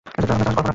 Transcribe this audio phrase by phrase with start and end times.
[0.19, 0.69] আমরা তাহলে কল্পনার তৈরি!